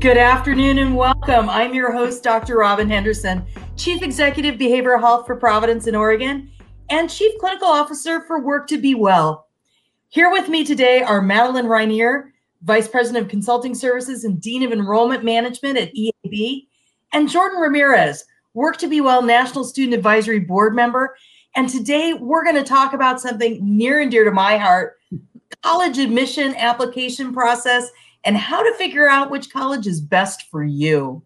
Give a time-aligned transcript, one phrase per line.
[0.00, 1.50] Good afternoon and welcome.
[1.50, 2.56] I'm your host, Dr.
[2.56, 3.44] Robin Henderson,
[3.76, 6.50] Chief Executive Behavioral Health for Providence in Oregon
[6.88, 9.46] and Chief Clinical Officer for Work to Be Well.
[10.08, 12.32] Here with me today are Madeline Rhyneer,
[12.62, 16.66] Vice President of Consulting Services and Dean of Enrollment Management at EAB,
[17.12, 18.24] and Jordan Ramirez,
[18.54, 21.14] Work to Be Well National Student Advisory Board member.
[21.56, 24.96] And today we're going to talk about something near and dear to my heart
[25.62, 27.90] college admission application process
[28.24, 31.22] and how to figure out which college is best for you.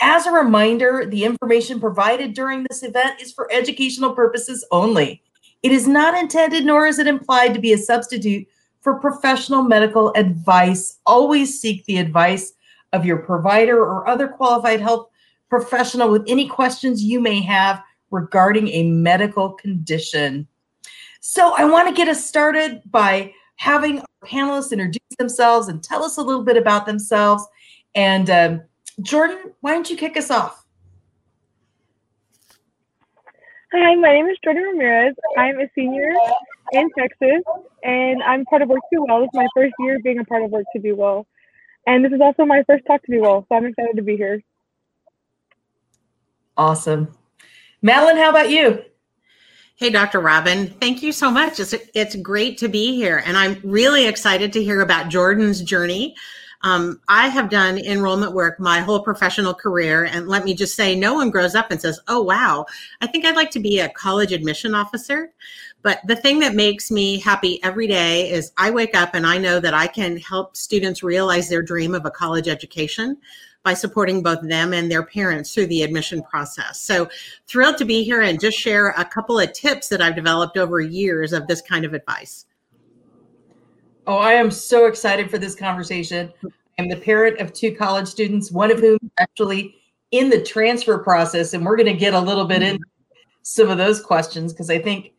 [0.00, 5.22] As a reminder, the information provided during this event is for educational purposes only.
[5.62, 8.46] It is not intended nor is it implied to be a substitute
[8.80, 10.98] for professional medical advice.
[11.04, 12.54] Always seek the advice
[12.94, 15.08] of your provider or other qualified health
[15.50, 20.46] professional with any questions you may have regarding a medical condition.
[21.20, 26.02] So, I want to get us started by having our panelists introduce themselves and tell
[26.02, 27.46] us a little bit about themselves.
[27.94, 28.62] And um,
[29.02, 30.64] Jordan, why don't you kick us off?
[33.74, 35.14] Hi, my name is Jordan Ramirez.
[35.36, 36.10] I'm a senior
[36.72, 37.42] in Texas,
[37.84, 39.20] and I'm part of Work to Be Well.
[39.20, 41.26] This is my first year being a part of Work to Be Well.
[41.86, 44.16] And this is also my first talk to Be Well, so I'm excited to be
[44.16, 44.42] here.
[46.56, 47.08] Awesome.
[47.82, 48.82] Madeline, how about you?
[49.80, 50.20] Hey, Dr.
[50.20, 51.58] Robin, thank you so much.
[51.58, 53.22] It's, it's great to be here.
[53.24, 56.14] And I'm really excited to hear about Jordan's journey.
[56.60, 60.04] Um, I have done enrollment work my whole professional career.
[60.04, 62.66] And let me just say, no one grows up and says, oh, wow,
[63.00, 65.32] I think I'd like to be a college admission officer.
[65.80, 69.38] But the thing that makes me happy every day is I wake up and I
[69.38, 73.16] know that I can help students realize their dream of a college education
[73.62, 76.80] by supporting both them and their parents through the admission process.
[76.80, 77.08] So
[77.46, 80.80] thrilled to be here and just share a couple of tips that I've developed over
[80.80, 82.46] years of this kind of advice.
[84.06, 86.32] Oh, I am so excited for this conversation.
[86.78, 89.76] I'm the parent of two college students, one of whom actually
[90.10, 92.84] in the transfer process, and we're going to get a little bit into
[93.42, 95.12] some of those questions because I think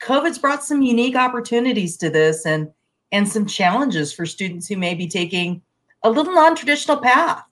[0.00, 2.70] COVID's brought some unique opportunities to this and
[3.10, 5.62] and some challenges for students who may be taking
[6.02, 7.42] a little non-traditional path.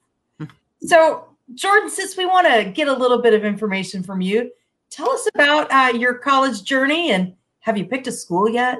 [0.82, 4.50] So, Jordan, since we want to get a little bit of information from you,
[4.91, 8.78] tell us about uh, your college journey and have you picked a school yet?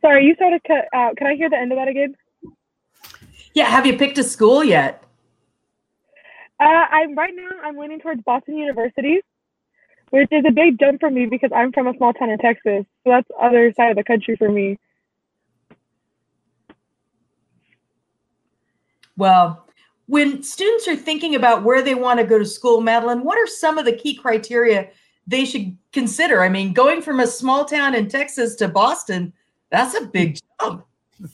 [0.00, 1.16] Sorry, you started cut out.
[1.16, 2.14] Can I hear the end of that again?
[3.54, 5.02] Yeah, have you picked a school yet?
[6.60, 7.48] Uh, I'm right now.
[7.64, 9.20] I'm leaning towards Boston University,
[10.10, 12.84] which is a big jump for me because I'm from a small town in Texas.
[13.04, 14.78] So that's other side of the country for me.
[19.18, 19.66] Well,
[20.06, 23.48] when students are thinking about where they want to go to school, Madeline, what are
[23.48, 24.88] some of the key criteria
[25.26, 26.42] they should consider?
[26.42, 29.32] I mean, going from a small town in Texas to Boston,
[29.70, 30.86] that's a big jump.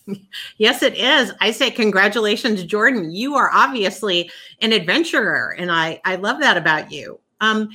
[0.57, 1.33] yes, it is.
[1.43, 3.13] I say congratulations, Jordan.
[3.13, 4.31] You are obviously
[4.63, 7.21] an adventurer, and I, I love that about you.
[7.43, 7.69] Um,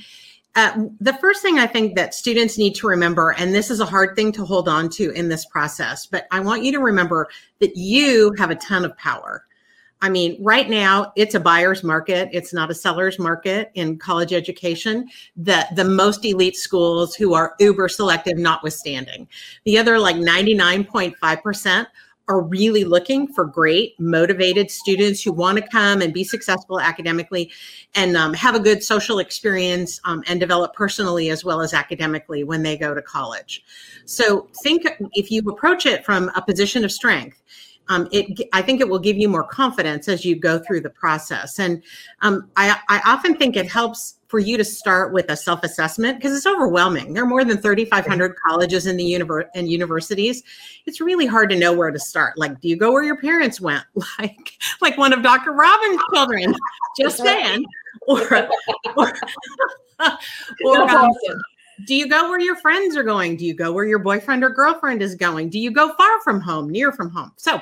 [0.56, 3.86] uh, the first thing I think that students need to remember, and this is a
[3.86, 7.28] hard thing to hold on to in this process, but I want you to remember
[7.60, 9.44] that you have a ton of power.
[10.02, 12.30] I mean, right now it's a buyer's market.
[12.32, 15.08] It's not a seller's market in college education.
[15.36, 19.28] The the most elite schools who are uber selective notwithstanding.
[19.64, 21.86] The other like 99.5%
[22.28, 27.50] are really looking for great, motivated students who want to come and be successful academically
[27.96, 32.44] and um, have a good social experience um, and develop personally as well as academically
[32.44, 33.64] when they go to college.
[34.04, 37.42] So think if you approach it from a position of strength
[37.88, 40.90] um, it I think it will give you more confidence as you go through the
[40.90, 41.58] process.
[41.58, 41.82] And
[42.22, 46.36] um, I, I often think it helps for you to start with a self-assessment because
[46.36, 47.12] it's overwhelming.
[47.12, 50.44] There are more than 3,500 colleges in the universe and universities.
[50.86, 52.38] It's really hard to know where to start.
[52.38, 53.84] Like, do you go where your parents went?
[54.18, 55.52] Like, like one of Dr.
[55.52, 56.54] Robin's children.
[56.98, 57.64] Just saying.
[58.06, 58.48] Or,
[58.96, 59.12] or,
[60.64, 61.10] or um,
[61.86, 63.36] do you go where your friends are going?
[63.36, 65.50] Do you go where your boyfriend or girlfriend is going?
[65.50, 67.32] Do you go far from home, near from home?
[67.36, 67.60] So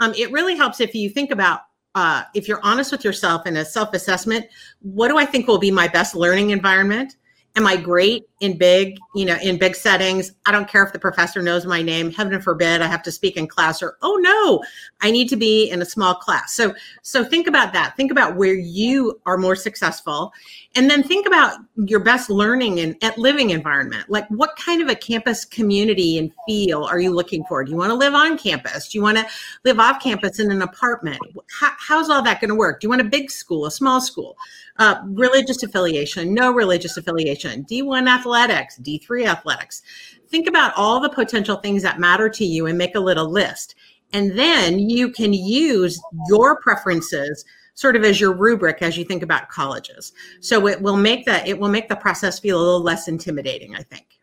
[0.00, 1.60] um, it really helps if you think about
[1.94, 4.46] uh, if you're honest with yourself in a self assessment,
[4.80, 7.16] what do I think will be my best learning environment?
[7.56, 10.32] am I great in big, you know, in big settings?
[10.44, 12.12] I don't care if the professor knows my name.
[12.12, 14.62] Heaven forbid I have to speak in class or oh no,
[15.00, 16.54] I need to be in a small class.
[16.54, 17.96] So so think about that.
[17.96, 20.32] Think about where you are more successful
[20.74, 24.10] and then think about your best learning and at living environment.
[24.10, 27.64] Like what kind of a campus community and feel are you looking for?
[27.64, 28.88] Do you want to live on campus?
[28.88, 29.26] Do you want to
[29.64, 31.20] live off campus in an apartment?
[31.50, 32.80] How, how's all that going to work?
[32.80, 34.36] Do you want a big school, a small school?
[34.78, 37.46] Uh, religious affiliation, no religious affiliation?
[37.46, 39.82] education, D1 athletics, D3 athletics.
[40.28, 43.74] Think about all the potential things that matter to you and make a little list.
[44.12, 47.44] And then you can use your preferences
[47.74, 50.12] sort of as your rubric as you think about colleges.
[50.40, 53.74] So it will make that it will make the process feel a little less intimidating,
[53.76, 54.18] I think.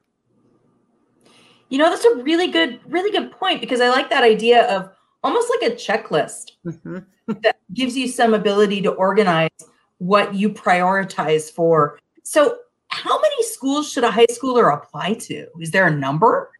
[1.69, 4.89] You know, that's a really good, really good point because I like that idea of
[5.23, 6.99] almost like a checklist mm-hmm.
[7.41, 9.49] that gives you some ability to organize
[9.99, 11.99] what you prioritize for.
[12.23, 12.57] So,
[12.93, 15.47] how many schools should a high schooler apply to?
[15.59, 16.51] Is there a number?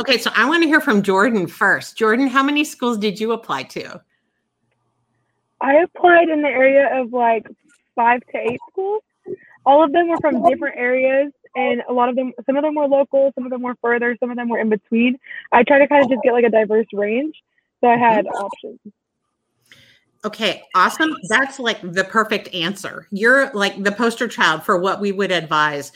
[0.00, 1.96] Okay, so I want to hear from Jordan first.
[1.96, 4.00] Jordan, how many schools did you apply to?
[5.60, 7.46] I applied in the area of like
[7.94, 9.02] five to eight schools.
[9.64, 12.74] All of them were from different areas, and a lot of them, some of them
[12.74, 15.18] were local, some of them were further, some of them were in between.
[15.52, 17.34] I tried to kind of just get like a diverse range,
[17.80, 18.80] so I had options.
[20.26, 21.16] Okay, awesome.
[21.28, 23.06] That's like the perfect answer.
[23.12, 25.92] You're like the poster child for what we would advise.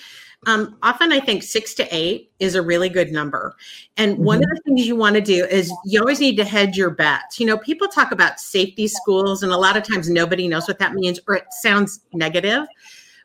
[0.47, 3.57] Um, often I think six to eight is a really good number.
[3.97, 4.23] And mm-hmm.
[4.23, 4.55] one of mm-hmm.
[4.55, 7.41] the things you want to do is you always need to hedge your bets.
[7.41, 10.79] You know, people talk about safety schools, and a lot of times nobody knows what
[10.79, 12.67] that means or it sounds negative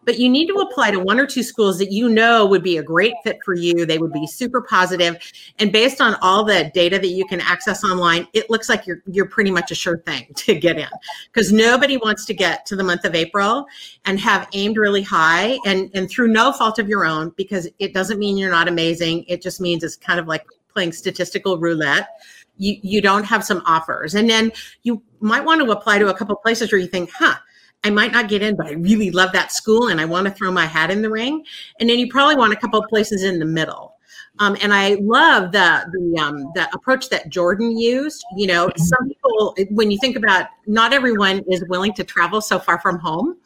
[0.05, 2.77] but you need to apply to one or two schools that you know would be
[2.77, 3.85] a great fit for you.
[3.85, 5.17] They would be super positive,
[5.59, 9.01] and based on all the data that you can access online, it looks like you're
[9.11, 10.89] you're pretty much a sure thing to get in
[11.33, 13.65] because nobody wants to get to the month of April
[14.05, 17.93] and have aimed really high and and through no fault of your own because it
[17.93, 19.23] doesn't mean you're not amazing.
[19.27, 22.09] It just means it's kind of like playing statistical roulette
[22.57, 24.51] you you don't have some offers and then
[24.83, 27.35] you might want to apply to a couple places where you think huh
[27.85, 30.33] I might not get in, but I really love that school and I want to
[30.33, 31.45] throw my hat in the ring.
[31.79, 33.93] And then you probably want a couple of places in the middle.
[34.39, 38.25] Um, and I love the the um, the approach that Jordan used.
[38.35, 38.81] You know, mm-hmm.
[38.81, 42.97] some people, when you think about, not everyone is willing to travel so far from
[42.97, 43.37] home.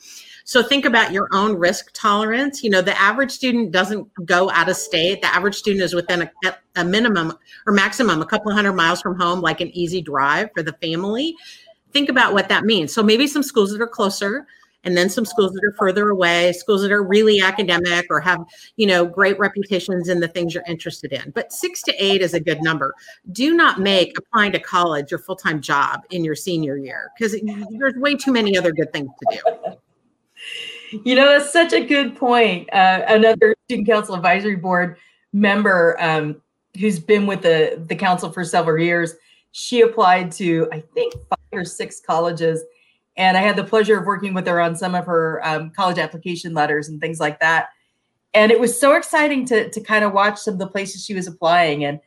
[0.46, 2.64] So think about your own risk tolerance.
[2.64, 5.22] You know, the average student doesn't go out of state.
[5.22, 7.34] The average student is within a, a minimum
[7.68, 11.36] or maximum a couple hundred miles from home, like an easy drive for the family
[11.92, 12.94] think about what that means.
[12.94, 14.46] So maybe some schools that are closer
[14.84, 18.40] and then some schools that are further away, schools that are really academic or have,
[18.78, 21.32] you know, great reputations in the things you're interested in.
[21.32, 22.94] But 6 to 8 is a good number.
[23.32, 27.36] Do not make applying to college your full-time job in your senior year because
[27.78, 29.76] there's way too many other good things to do.
[31.06, 32.68] You know, that's such a good point.
[32.74, 34.98] Uh, another student council advisory board
[35.34, 36.42] member um,
[36.80, 39.14] who's been with the the council for several years
[39.52, 42.64] she applied to, I think, five or six colleges.
[43.18, 45.98] And I had the pleasure of working with her on some of her um, college
[45.98, 47.70] application letters and things like that.
[48.34, 51.14] And it was so exciting to, to kind of watch some of the places she
[51.16, 51.84] was applying.
[51.84, 52.00] And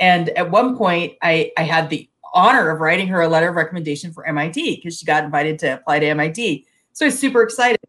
[0.00, 3.56] and at one point, I, I had the honor of writing her a letter of
[3.56, 6.66] recommendation for MIT because she got invited to apply to MIT.
[6.92, 7.80] So I was super excited.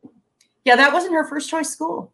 [0.66, 2.14] Yeah, that wasn't her first choice school.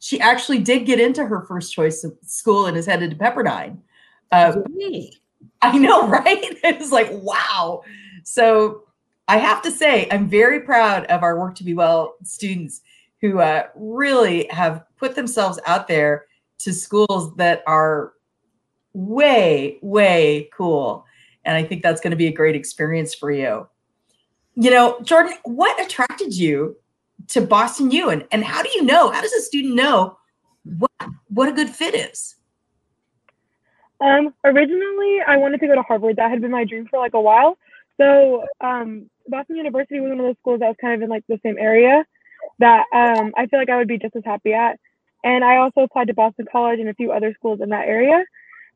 [0.00, 3.78] She actually did get into her first choice school and is headed to Pepperdine.
[4.30, 4.60] Uh,
[5.62, 6.38] I know, right?
[6.64, 7.82] It was like, wow.
[8.24, 8.84] So
[9.26, 12.80] I have to say, I'm very proud of our Work to Be Well students
[13.20, 16.26] who uh, really have put themselves out there
[16.58, 18.12] to schools that are
[18.92, 21.04] way, way cool.
[21.44, 23.66] And I think that's going to be a great experience for you.
[24.54, 26.76] You know, Jordan, what attracted you
[27.28, 28.10] to Boston U?
[28.10, 29.10] And, and how do you know?
[29.10, 30.18] How does a student know
[30.64, 30.90] what,
[31.28, 32.36] what a good fit is?
[34.00, 36.16] Um, originally, I wanted to go to Harvard.
[36.16, 37.58] That had been my dream for like a while.
[38.00, 41.24] So um, Boston University was one of those schools that was kind of in like
[41.28, 42.04] the same area
[42.60, 44.78] that um, I feel like I would be just as happy at.
[45.24, 48.24] And I also applied to Boston College and a few other schools in that area.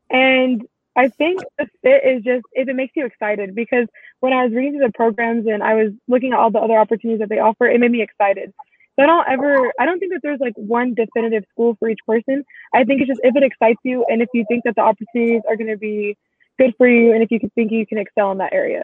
[0.09, 0.63] And
[0.95, 3.87] I think the fit is just if it makes you excited because
[4.19, 6.77] when I was reading through the programs and I was looking at all the other
[6.77, 8.53] opportunities that they offer, it made me excited.
[8.95, 11.99] So I don't ever, I don't think that there's like one definitive school for each
[12.05, 12.43] person.
[12.73, 15.41] I think it's just if it excites you and if you think that the opportunities
[15.49, 16.15] are going to be
[16.59, 18.83] good for you and if you can think you can excel in that area.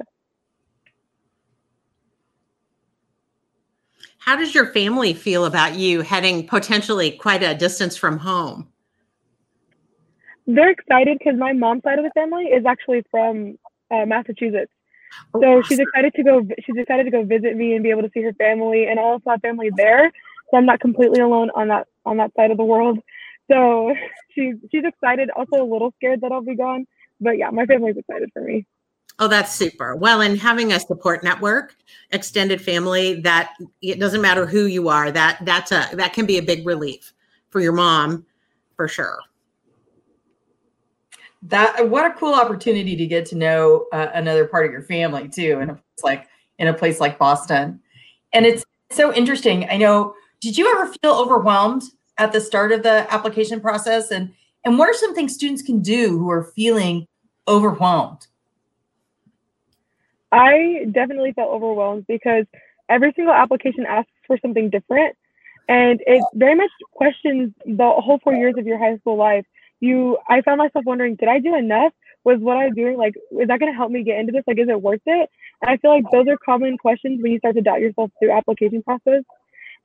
[4.17, 8.67] How does your family feel about you heading potentially quite a distance from home?
[10.45, 13.57] They're excited because my mom's side of the family is actually from
[13.91, 14.71] uh, Massachusetts.
[15.33, 16.41] Oh, so she's excited to go.
[16.65, 19.03] She's excited to go visit me and be able to see her family, and I
[19.03, 20.11] also have family there,
[20.49, 22.99] so I'm not completely alone on that on that side of the world.
[23.49, 23.93] So
[24.35, 26.85] she's she's excited, also a little scared that I'll be gone,
[27.19, 28.65] but yeah, my family's excited for me.
[29.21, 29.95] Oh, that's super.
[29.97, 31.75] Well, and having a support network,
[32.11, 36.37] extended family, that it doesn't matter who you are, that that's a that can be
[36.37, 37.13] a big relief
[37.49, 38.25] for your mom,
[38.75, 39.19] for sure
[41.41, 45.27] that what a cool opportunity to get to know uh, another part of your family
[45.27, 46.27] too in a place like
[46.58, 47.79] in a place like boston
[48.34, 51.84] and it's so interesting i know did you ever feel overwhelmed
[52.17, 54.12] at the start of the application process?
[54.12, 54.31] And
[54.65, 57.08] and what are some things students can do who are feeling
[57.48, 58.27] overwhelmed?
[60.31, 62.46] I definitely felt overwhelmed because
[62.89, 65.15] every single application asks for something different.
[65.69, 69.46] And it very much questions the whole four years of your high school life.
[69.79, 71.93] You, I found myself wondering, did I do enough?
[72.25, 74.43] Was what I'm doing like, is that going to help me get into this?
[74.45, 75.29] Like, is it worth it?
[75.62, 78.31] And I feel like those are common questions when you start to doubt yourself through
[78.31, 79.24] application process.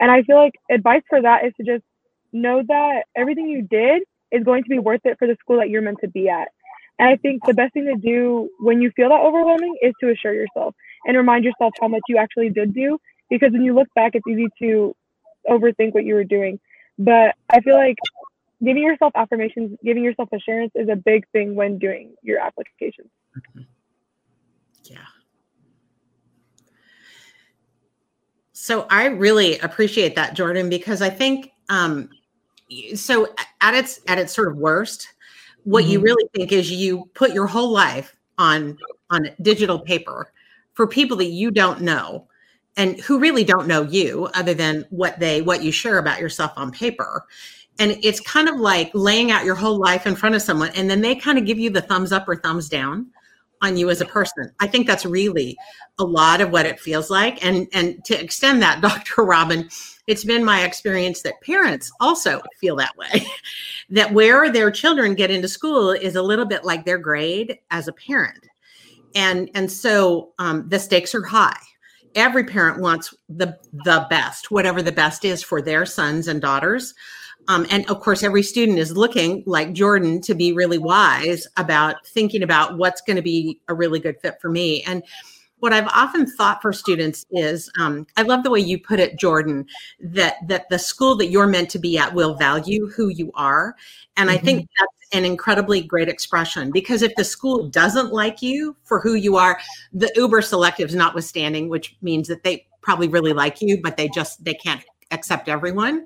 [0.01, 1.85] And I feel like advice for that is to just
[2.33, 5.71] know that everything you did is going to be worth it for the school that
[5.71, 6.49] you're meant to be at.
[6.99, 10.11] And I think the best thing to do when you feel that overwhelming is to
[10.11, 10.75] assure yourself
[11.07, 12.99] and remind yourself how much you actually did do.
[13.31, 14.95] Because when you look back, it's easy to
[15.49, 16.61] overthink what you were doing.
[16.99, 17.97] But I feel like
[18.65, 23.09] giving yourself affirmations, giving yourself assurance is a big thing when doing your applications.
[23.37, 23.63] Mm-hmm.
[24.85, 24.99] Yeah.
[28.53, 32.09] So I really appreciate that, Jordan, because I think um,
[32.95, 33.29] so
[33.61, 35.09] at its at its sort of worst,
[35.65, 35.93] what mm-hmm.
[35.93, 38.79] you really think is you put your whole life on
[39.11, 40.33] on digital paper
[40.73, 42.27] for people that you don't know
[42.77, 46.53] and who really don't know you other than what they what you share about yourself
[46.57, 47.27] on paper
[47.79, 50.89] and it's kind of like laying out your whole life in front of someone and
[50.89, 53.07] then they kind of give you the thumbs up or thumbs down
[53.63, 54.51] on you as a person.
[54.61, 55.57] I think that's really
[55.99, 57.45] a lot of what it feels like.
[57.45, 59.69] And and to extend that dr robin
[60.07, 63.27] it's been my experience that parents also feel that way.
[63.91, 67.87] That where their children get into school is a little bit like their grade as
[67.87, 68.49] a parent.
[69.15, 71.61] And and so um, the stakes are high.
[72.15, 76.95] Every parent wants the the best whatever the best is for their sons and daughters
[77.49, 82.07] um, and of course every student is looking like jordan to be really wise about
[82.07, 85.03] thinking about what's going to be a really good fit for me and
[85.65, 89.19] what I've often thought for students is um, I love the way you put it,
[89.19, 89.65] Jordan,
[89.99, 93.75] that that the school that you're meant to be at will value who you are.
[94.19, 94.39] And mm-hmm.
[94.39, 94.75] I think mm-hmm.
[94.79, 99.39] that's an incredibly great expression because if the school doesn't like you for who you
[99.39, 99.59] are,
[99.95, 104.45] the uber selectives notwithstanding, which means that they probably really like you, but they just
[104.45, 106.05] they can't accept everyone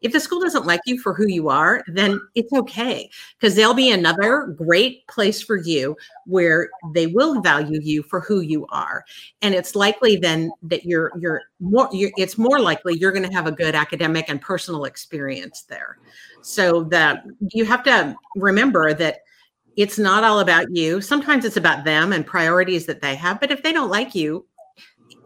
[0.00, 3.74] if the school doesn't like you for who you are, then it's okay because there'll
[3.74, 9.04] be another great place for you where they will value you for who you are.
[9.42, 13.34] And it's likely then that you're you're more you're, it's more likely you're going to
[13.34, 15.98] have a good academic and personal experience there.
[16.42, 19.18] So that you have to remember that
[19.76, 21.00] it's not all about you.
[21.00, 23.40] Sometimes it's about them and priorities that they have.
[23.40, 24.46] But if they don't like you,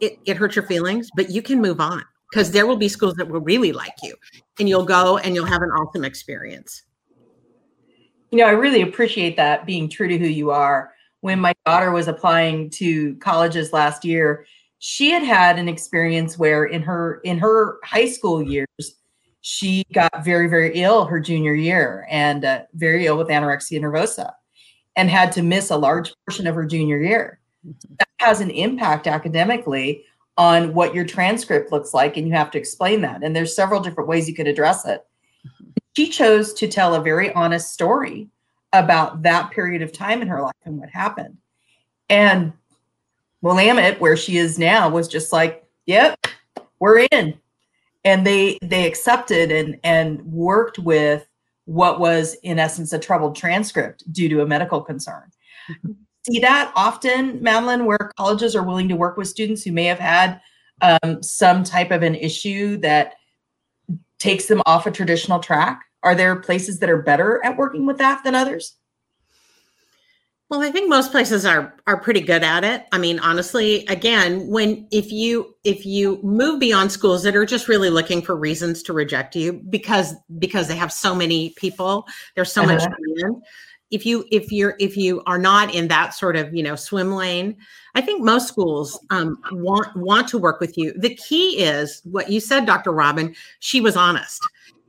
[0.00, 3.14] it, it hurts your feelings, but you can move on because there will be schools
[3.14, 4.14] that will really like you
[4.59, 6.83] and you'll go and you'll have an awesome experience.
[8.31, 10.93] You know, I really appreciate that being true to who you are.
[11.21, 14.47] When my daughter was applying to colleges last year,
[14.87, 18.66] she had had an experience where in her in her high school years
[19.40, 24.33] she got very very ill her junior year and uh, very ill with anorexia nervosa
[24.97, 27.95] and had to miss a large portion of her junior year mm-hmm.
[27.99, 30.04] that has an impact academically
[30.36, 33.22] on what your transcript looks like and you have to explain that.
[33.22, 35.04] And there's several different ways you could address it.
[35.46, 35.70] Mm-hmm.
[35.96, 38.28] she chose to tell a very honest story
[38.72, 41.36] about that period of time in her life and what happened.
[42.08, 42.52] And
[43.42, 46.18] willamette where she is now was just like yep
[46.78, 47.38] we're in.
[48.04, 51.26] And they they accepted and and worked with
[51.66, 55.30] what was in essence a troubled transcript due to a medical concern
[56.26, 59.99] see that often, Madeline, where colleges are willing to work with students who may have
[59.99, 60.40] had
[60.81, 63.14] um, some type of an issue that
[64.19, 65.83] takes them off a traditional track?
[66.02, 68.76] Are there places that are better at working with that than others?
[70.50, 72.85] Well, I think most places are are pretty good at it.
[72.93, 77.66] I mean, honestly, again, when if you if you move beyond schools that are just
[77.66, 82.52] really looking for reasons to reject you because because they have so many people, there's
[82.52, 82.75] so uh-huh.
[82.75, 83.43] much demand
[83.94, 87.12] if you if you're if you are not in that sort of you know swim
[87.12, 87.56] lane
[87.94, 90.92] i think most schools um, want want to work with you.
[90.96, 94.40] The key is what you said dr robin she was honest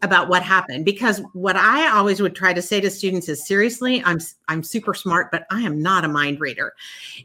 [0.02, 4.02] about what happened because what i always would try to say to students is seriously
[4.06, 6.74] i'm i'm super smart but i am not a mind reader.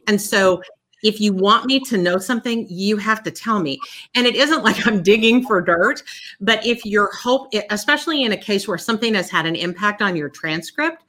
[0.06, 0.62] And so
[1.02, 3.80] if you want me to know something you have to tell me.
[4.14, 6.02] And it isn't like i'm digging for dirt
[6.42, 10.14] but if your hope especially in a case where something has had an impact on
[10.14, 11.04] your transcript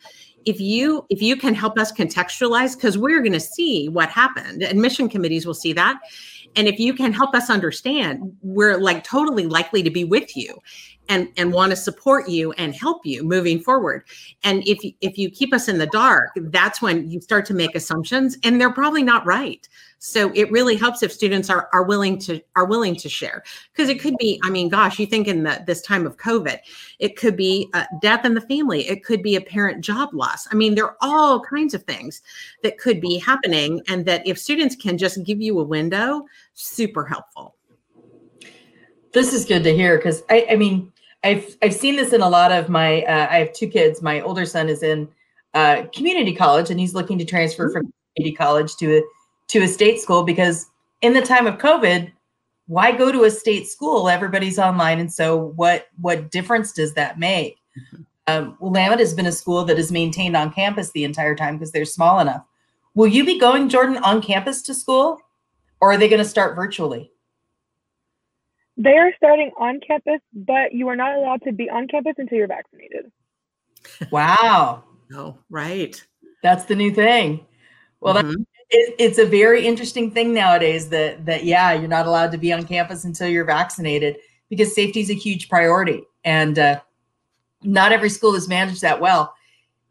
[0.45, 4.63] if you if you can help us contextualize because we're going to see what happened.
[4.63, 5.99] Admission committees will see that.
[6.55, 10.57] And if you can help us understand we're like totally likely to be with you
[11.09, 14.03] and and want to support you and help you moving forward.
[14.43, 17.75] And if if you keep us in the dark that's when you start to make
[17.75, 19.67] assumptions and they're probably not right
[20.03, 23.87] so it really helps if students are are willing to are willing to share because
[23.87, 26.57] it could be i mean gosh you think in the, this time of covid
[26.97, 30.55] it could be death in the family it could be a parent job loss i
[30.55, 32.23] mean there are all kinds of things
[32.63, 37.05] that could be happening and that if students can just give you a window super
[37.05, 37.55] helpful
[39.13, 40.91] this is good to hear because I, I mean
[41.23, 43.03] I've I've seen this in a lot of my.
[43.03, 44.01] Uh, I have two kids.
[44.01, 45.07] My older son is in
[45.53, 47.91] uh, community college, and he's looking to transfer from mm.
[48.15, 49.01] community college to a
[49.51, 50.69] to a state school because
[51.01, 52.11] in the time of COVID,
[52.67, 54.07] why go to a state school?
[54.07, 57.57] Everybody's online, and so what what difference does that make?
[57.77, 58.01] Mm-hmm.
[58.27, 61.71] Um, Willamette has been a school that is maintained on campus the entire time because
[61.71, 62.45] they're small enough.
[62.93, 65.19] Will you be going, Jordan, on campus to school,
[65.81, 67.11] or are they going to start virtually?
[68.77, 72.37] They are starting on campus, but you are not allowed to be on campus until
[72.37, 73.11] you're vaccinated.
[74.11, 74.83] Wow.
[75.13, 76.01] oh, right.
[76.41, 77.45] That's the new thing.
[77.99, 78.41] Well, mm-hmm.
[78.71, 82.51] It, it's a very interesting thing nowadays that that yeah, you're not allowed to be
[82.53, 84.17] on campus until you're vaccinated
[84.49, 86.79] because safety is a huge priority, and uh,
[87.63, 89.33] not every school is managed that well.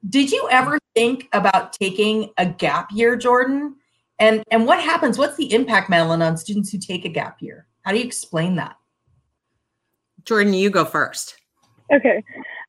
[0.08, 3.76] Did you ever think about taking a gap year, Jordan?
[4.18, 5.18] And and what happens?
[5.18, 7.66] What's the impact, Madeline, on students who take a gap year?
[7.82, 8.76] How do you explain that?
[10.24, 11.36] Jordan, you go first.
[11.92, 12.22] Okay.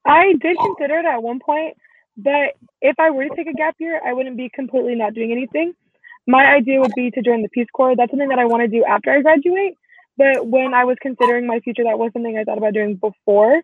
[0.06, 1.78] I did consider it at one point,
[2.18, 5.32] but if I were to take a gap year, I wouldn't be completely not doing
[5.32, 5.74] anything.
[6.28, 7.96] My idea would be to join the Peace Corps.
[7.96, 9.78] That's something that I want to do after I graduate.
[10.18, 13.62] But when I was considering my future, that was something I thought about doing before.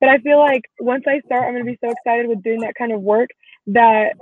[0.00, 2.60] But I feel like once I start, I'm going to be so excited with doing
[2.60, 3.28] that kind of work
[3.68, 4.14] that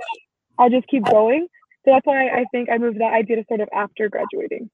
[0.59, 1.47] I'll just keep going.
[1.85, 4.69] So that's why I think I moved that idea to sort of after graduating.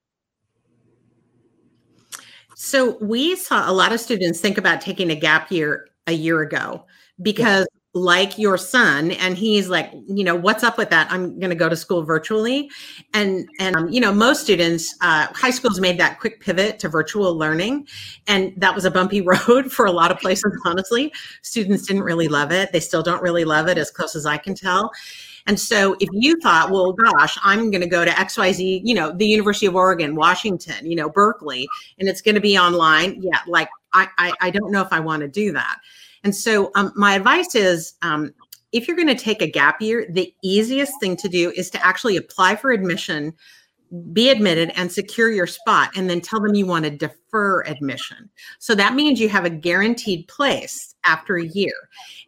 [2.56, 6.40] So we saw a lot of students think about taking a gap year a year
[6.40, 6.86] ago
[7.22, 7.66] because.
[7.94, 11.56] Like your son and he's like you know what's up with that i'm going to
[11.56, 12.68] go to school virtually
[13.14, 16.88] and and um, you know most students uh, high schools made that quick pivot to
[16.88, 17.86] virtual learning
[18.26, 22.26] and that was a bumpy road for a lot of places honestly students didn't really
[22.26, 24.90] love it they still don't really love it as close as i can tell
[25.46, 29.12] and so if you thought, well, gosh, I'm going to go to XYZ, you know,
[29.12, 33.20] the University of Oregon, Washington, you know, Berkeley, and it's going to be online.
[33.22, 35.80] Yeah, like I, I, I don't know if I want to do that.
[36.24, 38.34] And so um, my advice is um,
[38.72, 41.86] if you're going to take a gap year, the easiest thing to do is to
[41.86, 43.34] actually apply for admission
[44.12, 48.28] be admitted and secure your spot and then tell them you want to defer admission.
[48.58, 51.74] So that means you have a guaranteed place after a year.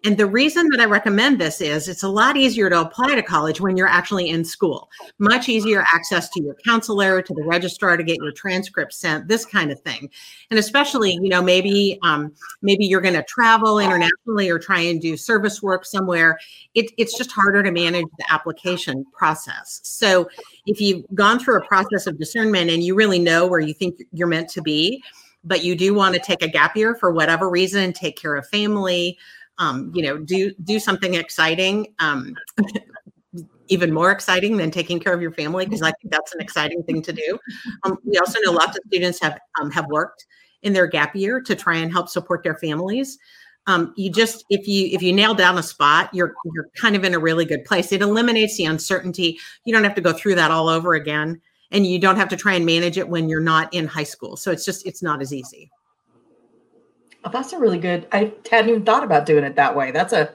[0.04, 3.22] And the reason that I recommend this is it's a lot easier to apply to
[3.22, 4.88] college when you're actually in school.
[5.18, 9.44] Much easier access to your counselor, to the registrar to get your transcript sent, this
[9.44, 10.08] kind of thing.
[10.50, 15.00] And especially, you know, maybe um, maybe you're going to travel internationally or try and
[15.00, 16.38] do service work somewhere.
[16.74, 19.80] It, it's just harder to manage the application process.
[19.82, 20.28] So
[20.66, 24.02] if you've gone through a process of discernment and you really know where you think
[24.12, 25.02] you're meant to be,
[25.46, 28.46] but you do want to take a gap year for whatever reason, take care of
[28.48, 29.16] family,
[29.58, 31.94] um, you know, do do something exciting.
[31.98, 32.34] Um,
[33.68, 36.84] even more exciting than taking care of your family because I think that's an exciting
[36.84, 37.38] thing to do.
[37.82, 40.26] Um, we also know lots of students have um, have worked
[40.62, 43.18] in their gap year to try and help support their families.
[43.66, 47.04] Um, you just if you if you nail down a spot, you're you're kind of
[47.04, 47.90] in a really good place.
[47.92, 49.38] It eliminates the uncertainty.
[49.64, 52.36] You don't have to go through that all over again and you don't have to
[52.36, 54.36] try and manage it when you're not in high school.
[54.36, 55.70] So it's just it's not as easy.
[57.24, 58.06] Oh, that's a really good.
[58.12, 59.90] I hadn't even thought about doing it that way.
[59.90, 60.32] That's a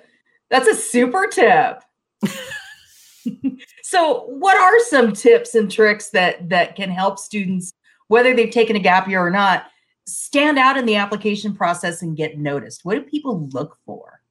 [0.49, 1.81] that's a super tip.
[3.83, 7.71] so, what are some tips and tricks that that can help students,
[8.09, 9.67] whether they've taken a gap year or not,
[10.05, 12.81] stand out in the application process and get noticed?
[12.83, 14.21] What do people look for?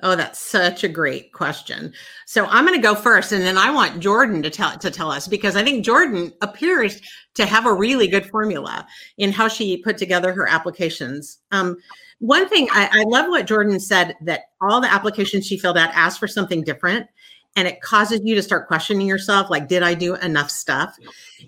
[0.00, 1.92] Oh, that's such a great question.
[2.24, 5.10] So I'm going to go first, and then I want Jordan to tell to tell
[5.10, 7.00] us because I think Jordan appears
[7.34, 11.38] to have a really good formula in how she put together her applications.
[11.50, 11.76] Um,
[12.20, 15.90] one thing I, I love what Jordan said that all the applications she filled out
[15.94, 17.08] asked for something different,
[17.58, 20.96] and it causes you to start questioning yourself like did i do enough stuff?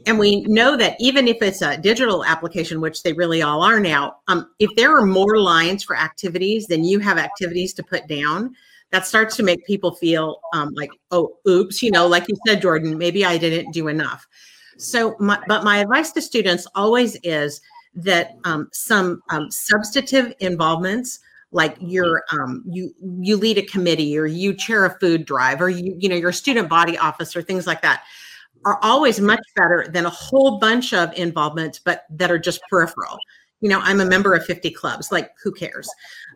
[0.06, 3.78] And we know that even if it's a digital application which they really all are
[3.78, 8.06] now um, if there are more lines for activities than you have activities to put
[8.08, 8.54] down
[8.90, 12.60] that starts to make people feel um, like oh oops you know like you said
[12.60, 14.26] jordan maybe i didn't do enough.
[14.78, 17.60] So my, but my advice to students always is
[17.94, 21.20] that um, some um, substantive involvements
[21.52, 25.68] like you're um, you you lead a committee or you chair a food drive or
[25.68, 28.04] you you know you're student body officer things like that
[28.64, 33.18] are always much better than a whole bunch of involvements but that are just peripheral.
[33.60, 35.88] You know i'm a member of 50 clubs like who cares?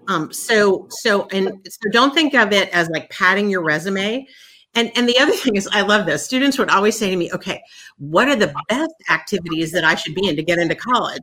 [0.08, 4.26] Um, so so and so don't think of it as like padding your resume
[4.74, 6.24] and and the other thing is i love this.
[6.24, 7.62] Students would always say to me okay
[7.98, 11.22] what are the best activities that i should be in to get into college?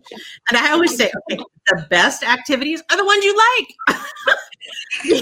[0.49, 3.97] And i always say okay the best activities are the ones you like.
[5.03, 5.21] Because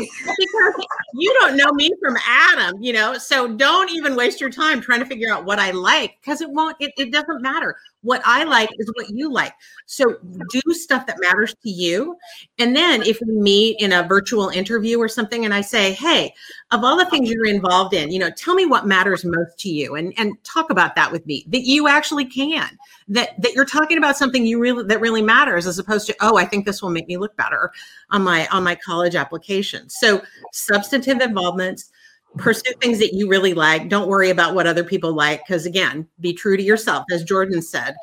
[1.13, 3.17] you don't know me from adam you know?
[3.17, 6.49] So don't even waste your time trying to figure out what i like because it
[6.49, 9.53] won't it, it doesn't matter what I like is what you like.
[9.85, 10.17] So
[10.49, 12.15] do stuff that matters to you.
[12.57, 16.33] And then if we meet in a virtual interview or something and I say, hey,
[16.71, 19.69] of all the things you're involved in, you know, tell me what matters most to
[19.69, 22.77] you and, and talk about that with me that you actually can,
[23.09, 26.38] that, that you're talking about something you really, that really matters as opposed to, oh,
[26.38, 27.71] I think this will make me look better
[28.12, 29.89] on my, on my college application.
[29.89, 30.21] So
[30.53, 31.91] substantive involvements,
[32.37, 33.89] pursue things that you really like.
[33.89, 37.61] Don't worry about what other people like, because again, be true to yourself, as Jordan
[37.61, 37.95] said.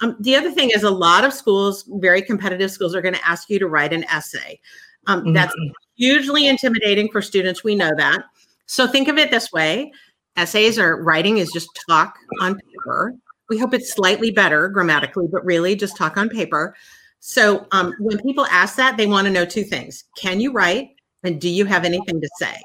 [0.00, 3.28] Um, the other thing is, a lot of schools, very competitive schools, are going to
[3.28, 4.60] ask you to write an essay.
[5.06, 5.32] Um, mm-hmm.
[5.32, 5.54] That's
[5.96, 7.62] hugely intimidating for students.
[7.62, 8.24] We know that.
[8.66, 9.92] So think of it this way
[10.36, 13.14] essays or writing is just talk on paper.
[13.50, 16.74] We hope it's slightly better grammatically, but really just talk on paper.
[17.20, 20.90] So um, when people ask that, they want to know two things Can you write?
[21.22, 22.56] And do you have anything to say?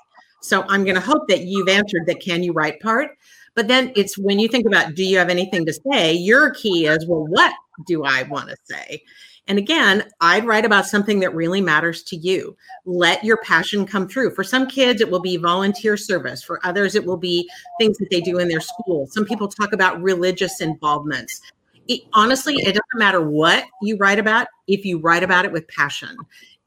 [0.41, 3.11] So I'm going to hope that you've answered the can you write part.
[3.55, 6.85] But then it's when you think about do you have anything to say, your key
[6.85, 7.53] is, well, what
[7.87, 9.01] do I want to say?
[9.47, 12.55] And again, I'd write about something that really matters to you.
[12.85, 14.35] Let your passion come through.
[14.35, 16.43] For some kids, it will be volunteer service.
[16.43, 19.07] For others, it will be things that they do in their school.
[19.07, 21.41] Some people talk about religious involvements.
[21.87, 25.67] It, honestly, it doesn't matter what you write about if you write about it with
[25.69, 26.15] passion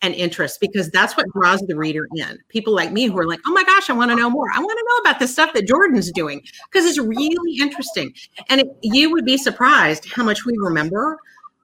[0.02, 2.38] and interest because that's what draws the reader in.
[2.48, 4.48] People like me who are like, oh my gosh, I want to know more.
[4.54, 8.14] I want to know about the stuff that Jordan's doing because it's really interesting.
[8.48, 11.18] And it, you would be surprised how much we remember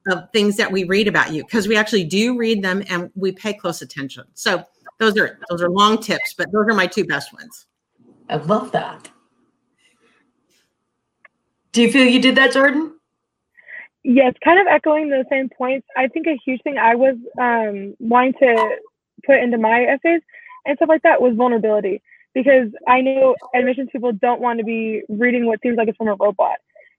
[0.08, 3.32] of things that we read about you because we actually do read them and we
[3.32, 4.24] pay close attention.
[4.34, 4.64] So
[4.98, 7.66] those are those are long tips, but those are my two best ones.
[8.28, 9.10] I love that.
[11.72, 12.95] Do you feel you did that, Jordan?
[14.08, 15.84] Yes, kind of echoing the same points.
[15.96, 18.76] I think a huge thing I was um, wanting to
[19.26, 20.20] put into my essays
[20.64, 22.00] and stuff like that was vulnerability
[22.32, 26.06] because I know admissions people don't want to be reading what seems like it's from
[26.06, 26.54] a robot.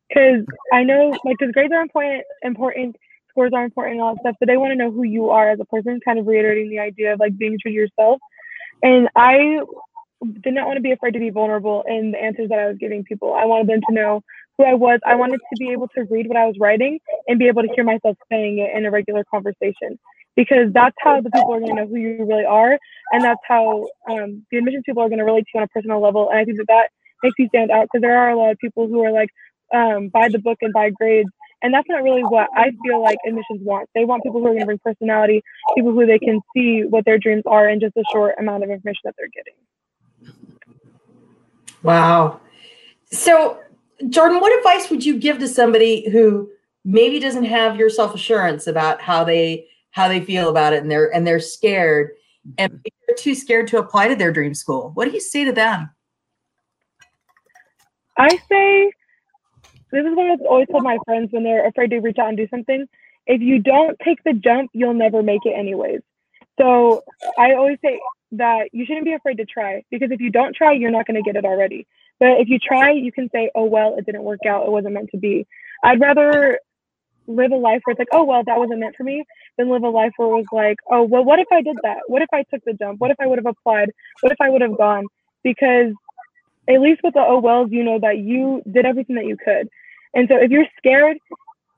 [0.10, 0.44] Because
[0.74, 2.98] I know, like, because grades are important, important,
[3.30, 5.50] scores are important, and all that stuff, but they want to know who you are
[5.50, 8.20] as a person, kind of reiterating the idea of like being true to yourself.
[8.84, 9.62] And I
[10.42, 12.78] did not want to be afraid to be vulnerable in the answers that I was
[12.78, 13.34] giving people.
[13.34, 14.24] I wanted them to know
[14.58, 15.00] who I was.
[15.06, 17.70] I wanted to be able to read what I was writing and be able to
[17.76, 20.00] hear myself saying it in a regular conversation
[20.36, 22.78] because that's how the people are going to know who you really are.
[23.12, 25.68] And that's how um, the admissions people are going to relate to you on a
[25.68, 26.30] personal level.
[26.30, 26.90] And I think that that
[27.24, 29.30] makes you stand out because there are a lot of people who are like,
[29.74, 31.30] um, by the book and by grades.
[31.64, 33.90] And that's not really what I feel like admissions want.
[33.96, 35.42] They want people who are going to bring personality,
[35.76, 38.70] people who they can see what their dreams are in just a short amount of
[38.70, 39.56] information that they're getting.
[41.82, 42.40] Wow.
[43.12, 43.60] So
[44.10, 46.50] Jordan, what advice would you give to somebody who
[46.86, 50.92] maybe doesn't have your self assurance about how they how they feel about it and
[50.92, 52.12] they're and they're scared
[52.58, 54.92] and they're too scared to apply to their dream school?
[54.94, 55.90] What do you say to them?
[58.18, 58.92] I say
[59.92, 62.38] this is what I've always told my friends when they're afraid to reach out and
[62.38, 62.86] do something.
[63.26, 66.02] If you don't take the jump, you'll never make it anyways.
[66.60, 67.04] So
[67.38, 68.00] I always say
[68.34, 71.22] that you shouldn't be afraid to try because if you don't try, you're not going
[71.22, 71.88] to get it already.
[72.20, 74.66] But if you try, you can say, oh, well, it didn't work out.
[74.66, 75.46] It wasn't meant to be.
[75.84, 76.60] I'd rather
[77.28, 79.24] live a life where it's like, oh, well, that wasn't meant for me,
[79.58, 82.00] than live a life where it was like, oh, well, what if I did that?
[82.08, 83.00] What if I took the jump?
[83.00, 83.92] What if I would have applied?
[84.22, 85.06] What if I would have gone?
[85.44, 85.94] Because
[86.70, 89.70] at least with the oh wells, you know that you did everything that you could.
[90.14, 91.18] And so if you're scared,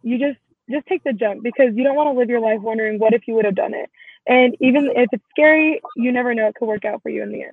[0.03, 2.99] you just just take the jump because you don't want to live your life wondering
[2.99, 3.89] what if you would have done it.
[4.29, 7.31] And even if it's scary, you never know it could work out for you in
[7.31, 7.43] the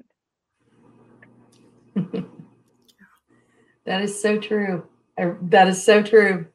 [2.04, 2.26] end.
[3.86, 4.84] That is so true.
[5.16, 6.46] I, that is so true.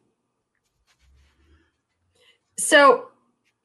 [2.60, 3.08] So,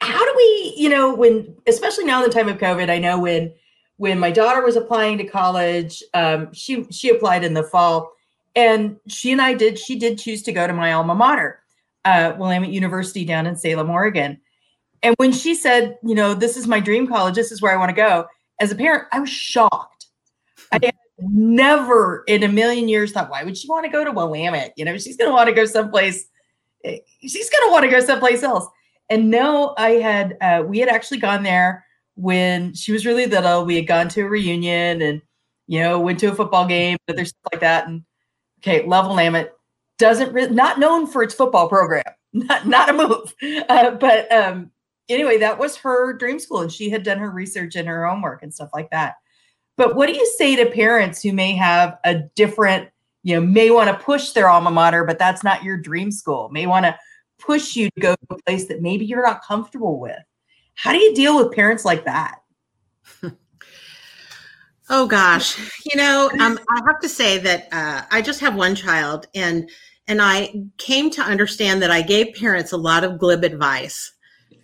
[0.01, 3.19] how do we, you know, when, especially now in the time of COVID, I know
[3.19, 3.53] when,
[3.97, 8.13] when my daughter was applying to college, um, she she applied in the fall,
[8.55, 9.79] and she and I did.
[9.79, 11.61] She did choose to go to my alma mater,
[12.05, 14.39] uh, Willamette University down in Salem, Oregon.
[15.03, 17.77] And when she said, you know, this is my dream college, this is where I
[17.77, 18.27] want to go,
[18.61, 20.07] as a parent, I was shocked.
[20.73, 20.79] I
[21.19, 24.73] never in a million years thought, why would she want to go to Willamette?
[24.77, 26.27] You know, she's going to want to go someplace.
[26.85, 28.67] Eh, she's going to want to go someplace else.
[29.09, 31.85] And no, I had, uh, we had actually gone there
[32.17, 33.65] when she was really little.
[33.65, 35.23] We had gone to a reunion and,
[35.69, 37.87] you know, went to a football game, other stuff like that.
[37.87, 38.05] And
[38.61, 39.53] okay, love Willamette
[39.99, 43.35] doesn't, not known for its football program, not, not a move.
[43.69, 44.71] Uh, but, um,
[45.09, 48.43] anyway, that was her dream school, and she had done her research and her homework
[48.43, 49.15] and stuff like that.
[49.77, 52.89] But what do you say to parents who may have a different,
[53.23, 56.49] you know, may want to push their alma mater, but that's not your dream school,
[56.51, 56.97] may want to
[57.39, 60.19] push you to go to a place that maybe you're not comfortable with?
[60.75, 62.39] How do you deal with parents like that?
[64.91, 68.75] oh gosh, you know, um, I have to say that uh, I just have one
[68.75, 69.71] child, and
[70.09, 74.13] and I came to understand that I gave parents a lot of glib advice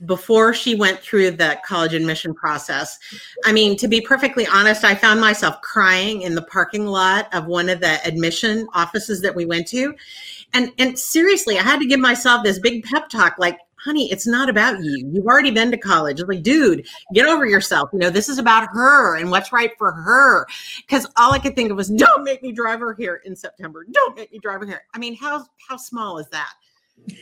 [0.07, 2.99] before she went through the college admission process.
[3.45, 7.47] I mean, to be perfectly honest, I found myself crying in the parking lot of
[7.47, 9.95] one of the admission offices that we went to.
[10.55, 14.27] And and seriously, I had to give myself this big pep talk like, honey, it's
[14.27, 15.11] not about you.
[15.13, 16.23] You've already been to college.
[16.23, 17.91] Like, dude, get over yourself.
[17.93, 20.47] You know, this is about her and what's right for her.
[20.87, 23.85] Because all I could think of was, don't make me drive her here in September.
[23.91, 24.83] Don't make me drive her here.
[24.95, 26.53] I mean, how how small is that?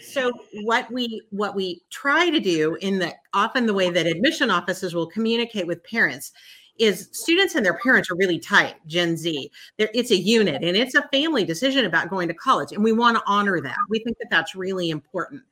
[0.03, 4.51] So what we what we try to do in the often the way that admission
[4.51, 6.33] offices will communicate with parents
[6.79, 9.51] is students and their parents are really tight gen z.
[9.77, 12.93] They're, it's a unit and it's a family decision about going to college and we
[12.93, 13.77] want to honor that.
[13.89, 15.43] We think that that's really important.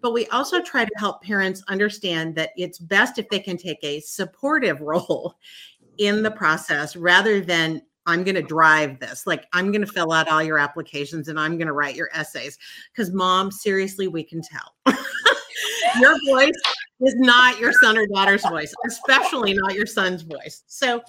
[0.00, 3.78] But we also try to help parents understand that it's best if they can take
[3.82, 5.36] a supportive role
[5.98, 9.26] in the process rather than I'm going to drive this.
[9.26, 12.10] Like, I'm going to fill out all your applications and I'm going to write your
[12.12, 12.58] essays.
[12.92, 14.74] Because, mom, seriously, we can tell.
[16.00, 16.52] your voice
[17.00, 20.64] is not your son or daughter's voice, especially not your son's voice.
[20.66, 21.02] So,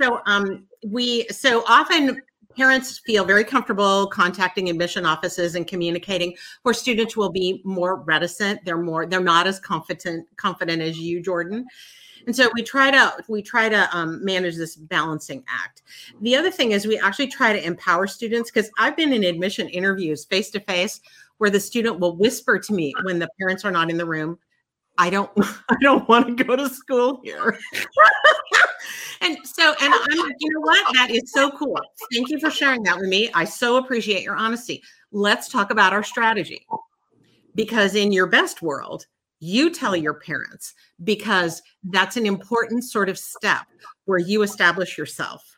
[0.00, 2.20] so um, we so often
[2.56, 8.64] parents feel very comfortable contacting admission offices and communicating where students will be more reticent
[8.64, 11.66] they're more they're not as confident confident as you jordan
[12.26, 15.82] and so we try to we try to um, manage this balancing act.
[16.20, 19.68] The other thing is we actually try to empower students because i've been in admission
[19.68, 21.00] interviews face to face
[21.38, 24.38] where the student will whisper to me when the parents are not in the room
[24.98, 27.58] i don't i don't want to go to school here.
[29.22, 30.94] And so and i'm like, you know what?
[30.94, 31.78] That is so cool.
[32.12, 33.30] Thank you for sharing that with me.
[33.34, 34.82] I so appreciate your honesty.
[35.10, 36.66] Let's talk about our strategy.
[37.54, 39.06] Because in your best world
[39.40, 43.66] you tell your parents because that's an important sort of step
[44.06, 45.56] where you establish yourself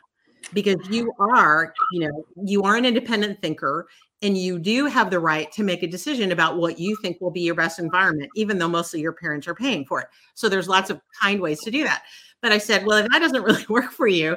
[0.53, 3.87] because you are you know you are an independent thinker
[4.23, 7.31] and you do have the right to make a decision about what you think will
[7.31, 10.69] be your best environment even though mostly your parents are paying for it so there's
[10.69, 12.03] lots of kind ways to do that
[12.41, 14.37] but i said well if that doesn't really work for you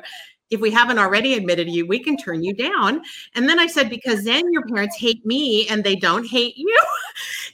[0.51, 3.01] if we haven't already admitted you, we can turn you down.
[3.35, 6.77] And then I said, because then your parents hate me and they don't hate you.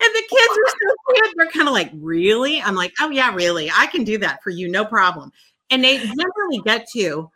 [0.02, 1.34] and the kids are so cute.
[1.38, 2.62] They're kind of like, really?
[2.62, 3.72] I'm like, oh, yeah, really.
[3.76, 4.70] I can do that for you.
[4.70, 5.32] No problem.
[5.70, 7.30] And they generally get to,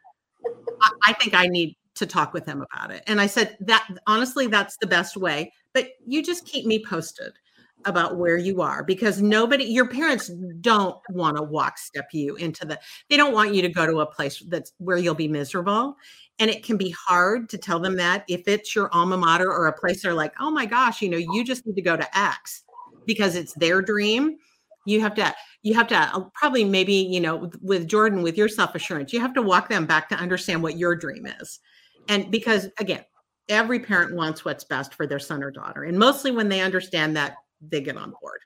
[0.81, 3.03] I, I think I need to talk with them about it.
[3.07, 5.51] And I said, that honestly, that's the best way.
[5.73, 7.33] But you just keep me posted
[7.85, 10.29] about where you are because nobody your parents
[10.61, 13.99] don't want to walk step you into the they don't want you to go to
[13.99, 15.95] a place that's where you'll be miserable
[16.39, 19.67] and it can be hard to tell them that if it's your alma mater or
[19.67, 22.17] a place they're like oh my gosh you know you just need to go to
[22.17, 22.63] x
[23.05, 24.37] because it's their dream.
[24.85, 28.49] You have to you have to uh, probably maybe you know with jordan with your
[28.49, 31.59] self-assurance you have to walk them back to understand what your dream is
[32.09, 33.05] and because again
[33.47, 37.15] every parent wants what's best for their son or daughter and mostly when they understand
[37.15, 37.35] that
[37.69, 38.39] they get on board.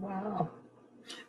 [0.00, 0.50] Wow.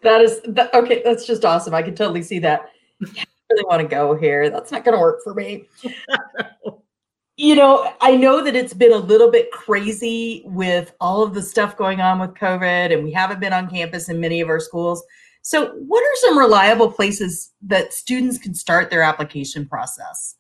[0.02, 1.02] That is that, okay.
[1.04, 1.74] That's just awesome.
[1.74, 2.70] I can totally see that.
[3.04, 4.50] I really want to go here.
[4.50, 5.66] That's not going to work for me.
[7.38, 11.42] you know, I know that it's been a little bit crazy with all of the
[11.42, 14.60] stuff going on with COVID, and we haven't been on campus in many of our
[14.60, 15.04] schools.
[15.42, 20.38] So, what are some reliable places that students can start their application process?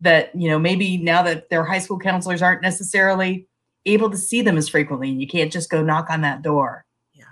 [0.00, 3.48] That, you know, maybe now that their high school counselors aren't necessarily
[3.86, 6.84] able to see them as frequently and you can't just go knock on that door.
[7.14, 7.24] Yeah.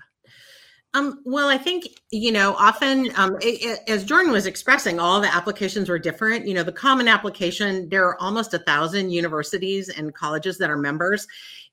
[0.95, 5.21] Um, well i think you know often um, it, it, as jordan was expressing all
[5.21, 6.47] the applications were different.
[6.47, 10.79] You know the common application there are almost a thousand universities and colleges that are
[10.79, 11.27] members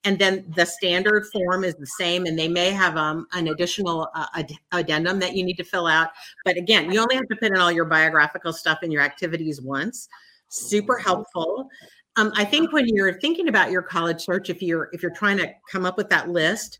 [0.03, 4.09] and then the standard form is the same and they may have um, an additional
[4.15, 6.09] uh, ad- addendum that you need to fill out.
[6.43, 9.61] But again you only have to put in all your biographical stuff and your activities
[9.61, 10.09] once.
[10.49, 11.69] Super helpful
[12.17, 15.37] um, I think when you're thinking about your college search, if you're if you're trying
[15.37, 16.77] to come up with that list,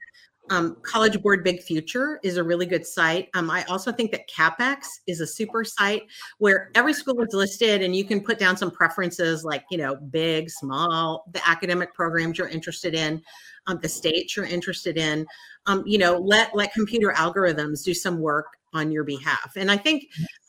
[0.49, 3.29] um, College Board Big Future is a really good site.
[3.33, 6.03] Um, I also think that Cappex is a super site
[6.39, 9.95] where every school is listed and you can put down some preferences like, you know,
[9.95, 13.21] big, small, the academic programs you're interested in,
[13.67, 15.25] um, the states you're interested in.
[15.67, 19.53] Um, you know, let let computer algorithms do some work on your behalf.
[19.55, 20.03] And I think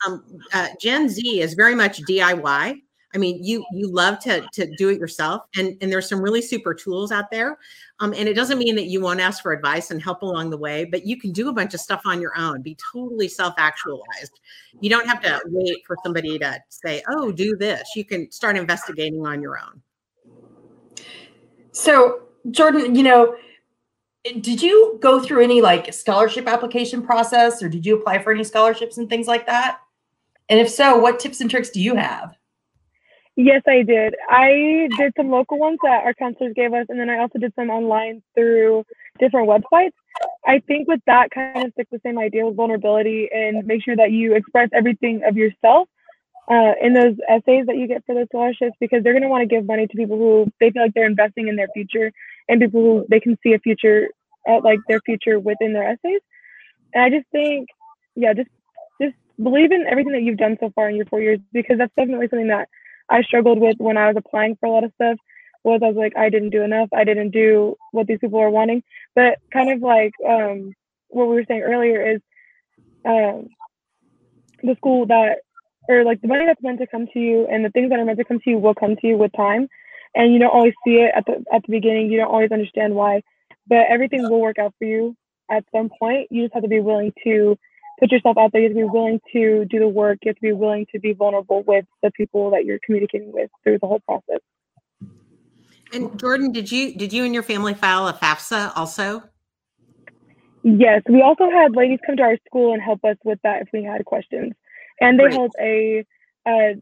[0.05, 2.81] um, uh, Gen Z is very much DIY.
[3.13, 6.41] I mean, you you love to to do it yourself, and and there's some really
[6.41, 7.57] super tools out there.
[7.99, 10.57] Um, and it doesn't mean that you won't ask for advice and help along the
[10.57, 12.61] way, but you can do a bunch of stuff on your own.
[12.61, 14.39] Be totally self actualized.
[14.81, 18.57] You don't have to wait for somebody to say, "Oh, do this." You can start
[18.57, 19.81] investigating on your own.
[21.71, 23.35] So, Jordan, you know,
[24.23, 28.43] did you go through any like scholarship application process or did you apply for any
[28.43, 29.79] scholarships and things like that?
[30.49, 32.35] And if so, what tips and tricks do you have?
[33.35, 34.15] Yes, I did.
[34.29, 37.51] I did some local ones that our counselors gave us, and then I also did
[37.55, 38.85] some online through
[39.19, 39.93] different websites.
[40.45, 43.95] I think with that, kind of stick the same idea with vulnerability and make sure
[43.95, 45.89] that you express everything of yourself
[46.51, 49.41] uh, in those essays that you get for those scholarships because they're going to want
[49.41, 52.11] to give money to people who they feel like they're investing in their future
[52.49, 54.09] and people who they can see a future,
[54.47, 56.21] uh, like their future within their essays.
[56.93, 57.67] And I just think,
[58.15, 58.49] yeah, just
[59.01, 61.93] just believe in everything that you've done so far in your four years because that's
[61.97, 62.69] definitely something that
[63.13, 65.17] I struggled with when I was applying for a lot of stuff.
[65.63, 66.89] Was I was like, I didn't do enough.
[66.93, 68.83] I didn't do what these people are wanting.
[69.15, 70.73] But kind of like um,
[71.07, 72.21] what we were saying earlier is
[73.05, 73.47] um,
[74.63, 75.37] the school that
[75.89, 78.05] or like the money that's meant to come to you and the things that are
[78.05, 79.67] meant to come to you will come to you with time
[80.15, 82.95] and you don't always see it at the at the beginning you don't always understand
[82.95, 83.21] why
[83.67, 85.15] but everything will work out for you
[85.51, 87.57] at some point you just have to be willing to
[88.03, 88.61] put yourself out there.
[88.61, 90.19] You have to be willing to do the work.
[90.23, 93.49] You have to be willing to be vulnerable with the people that you're communicating with
[93.63, 94.39] through the whole process.
[95.93, 99.23] And jordan did you did you and your family file a fafsa also?
[100.63, 103.67] Yes we also had ladies come to our school and help us with that if
[103.71, 104.53] we had questions.
[104.99, 106.05] And they held a,
[106.47, 106.75] a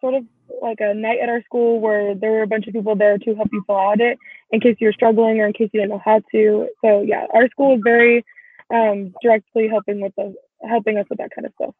[0.00, 0.24] sort of
[0.62, 3.34] like a night at our school where there were a bunch of people there to
[3.34, 4.18] help you fill out it
[4.50, 6.68] in case you're struggling or in case you didn't know how to.
[6.84, 8.24] So yeah, our school is very
[8.72, 11.74] um, directly helping with the helping us with that kind of stuff.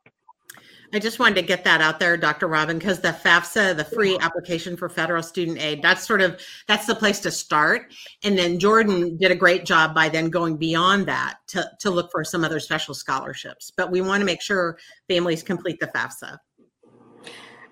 [0.92, 2.46] I just wanted to get that out there, Dr.
[2.46, 6.86] Robin, because the FAFSA, the free application for federal student aid, that's sort of that's
[6.86, 7.92] the place to start.
[8.22, 12.10] And then Jordan did a great job by then going beyond that to, to look
[12.12, 13.72] for some other special scholarships.
[13.76, 16.38] But we want to make sure families complete the FAFSA.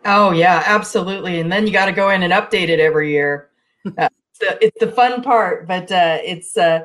[0.05, 1.41] Oh yeah, absolutely.
[1.41, 3.51] And then you got to go in and update it every year.
[3.99, 6.81] Uh, it's, the, it's the fun part, but uh, it's uh,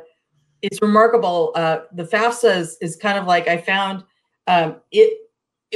[0.62, 1.52] it's remarkable.
[1.56, 4.04] Uh, the FAFSA is, is kind of like I found
[4.48, 5.18] um, it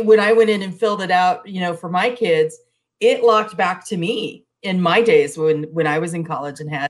[0.04, 2.58] when I went in and filled it out, you know, for my kids,
[3.00, 6.70] it locked back to me in my days when when I was in college and
[6.70, 6.90] had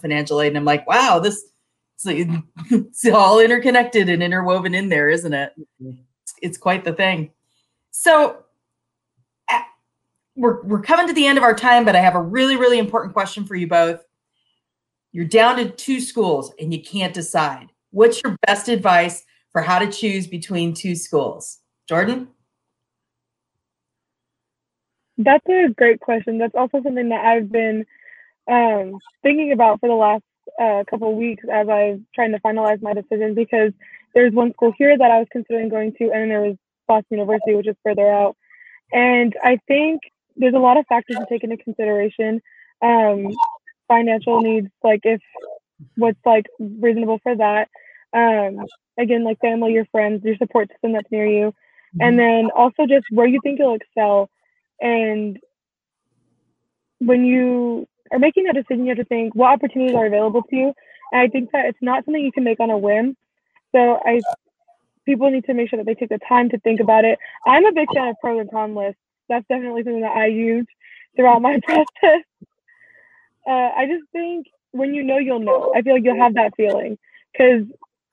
[0.00, 0.48] financial aid.
[0.48, 1.44] And I'm like, wow, this
[2.04, 5.52] it's all interconnected and interwoven in there, isn't it?
[5.80, 7.30] It's, it's quite the thing.
[7.92, 8.38] So
[10.34, 12.78] we're we're coming to the end of our time, but I have a really really
[12.78, 14.04] important question for you both.
[15.12, 17.68] You're down to two schools and you can't decide.
[17.90, 21.58] What's your best advice for how to choose between two schools?
[21.88, 22.28] Jordan?
[25.18, 26.38] That's a great question.
[26.38, 27.84] That's also something that I've been
[28.50, 30.24] um, thinking about for the last
[30.60, 33.72] uh, couple weeks as I'm trying to finalize my decision because
[34.14, 36.56] there's one school here that I was considering going to, and there was
[36.88, 38.36] Boston University, which is further out.
[38.92, 40.00] And I think
[40.36, 42.40] there's a lot of factors to take into consideration.
[42.82, 43.28] Um,
[43.92, 45.20] financial needs, like if
[45.96, 47.68] what's like reasonable for that.
[48.14, 48.64] Um,
[48.98, 51.54] again, like family, your friends, your support system that's near you,
[52.00, 54.30] and then also just where you think you'll excel
[54.80, 55.38] and
[56.98, 60.56] when you are making that decision, you have to think what opportunities are available to
[60.56, 60.72] you.
[61.12, 63.16] And I think that it's not something you can make on a whim.
[63.72, 64.20] So I
[65.04, 67.18] people need to make sure that they take the time to think about it.
[67.46, 69.00] I'm a big fan of pros and cons lists.
[69.28, 70.66] That's definitely something that I use
[71.16, 72.22] throughout my process.
[73.46, 75.72] Uh, I just think when you know, you'll know.
[75.76, 76.98] I feel like you'll have that feeling
[77.32, 77.66] because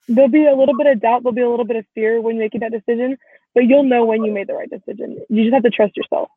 [0.08, 2.38] there'll be a little bit of doubt, there'll be a little bit of fear when
[2.38, 3.16] making that decision,
[3.54, 5.18] but you'll know when you made the right decision.
[5.28, 6.28] You just have to trust yourself.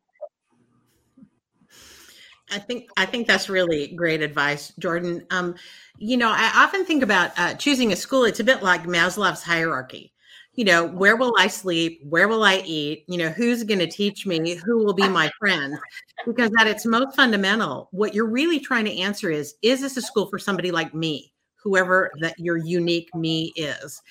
[2.52, 5.26] I think I think that's really great advice, Jordan.
[5.32, 5.56] Um,
[5.98, 8.26] you know, I often think about uh, choosing a school.
[8.26, 10.13] It's a bit like Maslow's hierarchy.
[10.56, 12.02] You know, where will I sleep?
[12.04, 13.06] Where will I eat?
[13.08, 14.56] You know, who's going to teach me?
[14.56, 15.80] Who will be my friends?
[16.26, 20.02] Because at its most fundamental, what you're really trying to answer is: Is this a
[20.02, 21.34] school for somebody like me?
[21.56, 24.02] Whoever that your unique me is.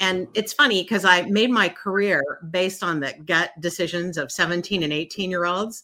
[0.00, 4.82] And it's funny because I made my career based on the gut decisions of 17
[4.84, 5.82] and 18 year olds.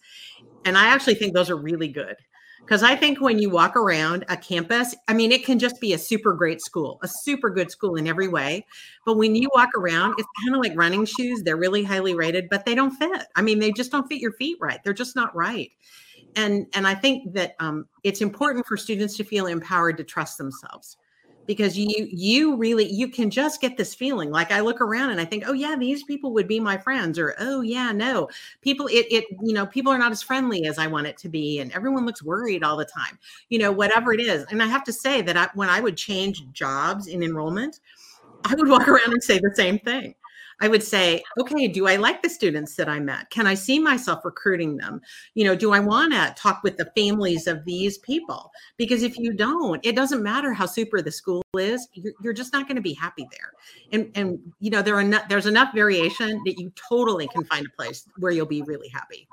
[0.64, 2.16] And I actually think those are really good
[2.60, 5.92] because I think when you walk around a campus, I mean, it can just be
[5.92, 8.66] a super great school, a super good school in every way.
[9.06, 11.42] But when you walk around, it's kind of like running shoes.
[11.42, 13.26] They're really highly rated, but they don't fit.
[13.36, 14.80] I mean, they just don't fit your feet right.
[14.84, 15.70] They're just not right.
[16.36, 20.36] And and I think that um, it's important for students to feel empowered to trust
[20.36, 20.96] themselves
[21.48, 25.20] because you you really you can just get this feeling like i look around and
[25.20, 28.28] i think oh yeah these people would be my friends or oh yeah no.
[28.60, 31.28] People it it you know people are not as friendly as i want it to
[31.28, 33.18] be and everyone looks worried all the time
[33.48, 34.44] you know whatever it is.
[34.50, 37.80] And i have to say that I, when i would change jobs in enrollment
[38.44, 40.14] i would walk around and say the same thing
[40.60, 43.30] I would say, okay, do I like the students that I met?
[43.30, 45.00] Can I see myself recruiting them?
[45.34, 48.50] You know, do I want to talk with the families of these people?
[48.76, 52.52] Because if you don't, it doesn't matter how super the school is, you're, you're just
[52.52, 53.52] not going to be happy there.
[53.92, 57.66] And and you know, there are enough, there's enough variation that you totally can find
[57.66, 59.28] a place where you'll be really happy.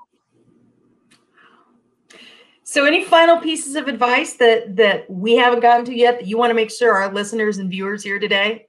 [2.67, 6.37] So, any final pieces of advice that that we haven't gotten to yet that you
[6.37, 8.67] want to make sure our listeners and viewers here today?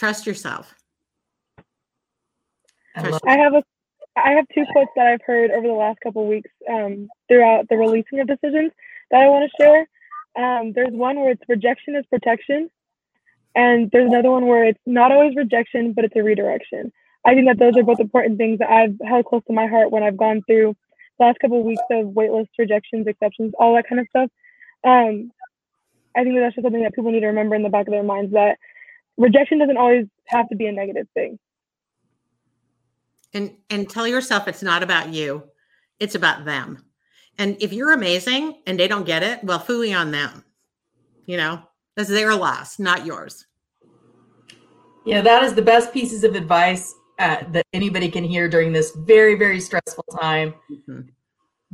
[0.00, 0.74] Trust yourself.
[2.96, 3.62] I, I have a
[4.16, 7.76] I have two quotes that I've heard over the last couple weeks um, throughout the
[7.76, 8.72] releasing of decisions
[9.10, 9.88] that I want to share.
[10.42, 12.70] Um, there's one where it's rejection is protection,
[13.54, 16.90] and there's another one where it's not always rejection, but it's a redirection.
[17.26, 19.90] I think that those are both important things that I've held close to my heart
[19.90, 20.74] when I've gone through
[21.18, 24.30] the last couple of weeks of waitlist rejections, exceptions, all that kind of stuff.
[24.82, 25.30] Um,
[26.16, 27.92] I think that that's just something that people need to remember in the back of
[27.92, 28.56] their minds that
[29.20, 31.38] rejection doesn't always have to be a negative thing.
[33.32, 35.44] And and tell yourself it's not about you.
[36.00, 36.84] It's about them.
[37.38, 40.44] And if you're amazing and they don't get it, well, fooey on them.
[41.26, 41.62] You know,
[41.96, 43.46] that's their loss, not yours.
[45.04, 48.92] Yeah, that is the best pieces of advice uh, that anybody can hear during this
[48.96, 50.54] very, very stressful time.
[50.70, 51.00] Mm-hmm.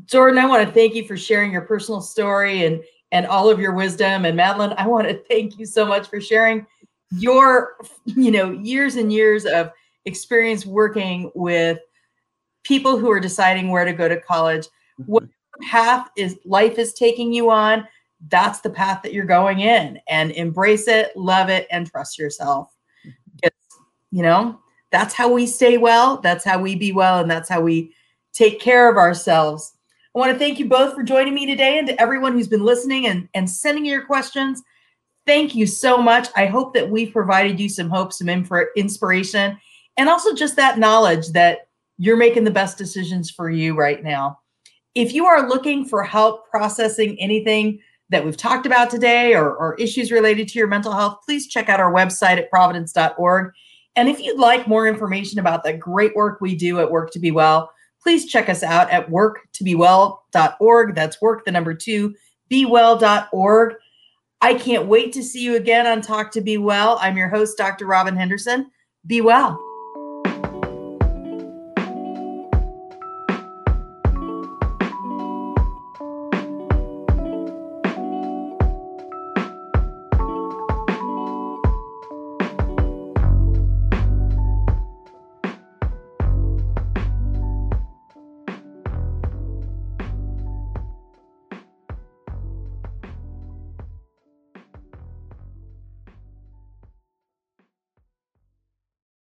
[0.04, 2.82] Jordan, I want to thank you for sharing your personal story and
[3.12, 4.24] and all of your wisdom.
[4.24, 6.66] And Madeline, I want to thank you so much for sharing
[7.10, 9.70] your you know years and years of
[10.04, 11.78] experience working with
[12.64, 14.66] people who are deciding where to go to college
[15.06, 15.68] what mm-hmm.
[15.68, 17.86] path is life is taking you on
[18.28, 22.74] that's the path that you're going in and embrace it love it and trust yourself.
[23.42, 23.56] It's,
[24.10, 24.58] you know
[24.90, 27.94] that's how we stay well that's how we be well and that's how we
[28.32, 29.72] take care of ourselves.
[30.14, 32.64] I want to thank you both for joining me today and to everyone who's been
[32.64, 34.62] listening and, and sending your questions
[35.26, 36.28] thank you so much.
[36.36, 39.58] I hope that we've provided you some hope, some inspiration,
[39.96, 41.68] and also just that knowledge that
[41.98, 44.38] you're making the best decisions for you right now.
[44.94, 49.74] If you are looking for help processing anything that we've talked about today or, or
[49.76, 53.52] issues related to your mental health, please check out our website at providence.org.
[53.96, 57.68] And if you'd like more information about the great work we do at Work2BeWell,
[58.02, 60.94] please check us out at work2bewell.org.
[60.94, 62.14] That's work, the number two,
[62.48, 63.74] bewell.org.
[64.40, 66.98] I can't wait to see you again on Talk2BeWell.
[67.00, 67.86] I'm your host, Dr.
[67.86, 68.70] Robin Henderson.
[69.06, 69.58] Be well.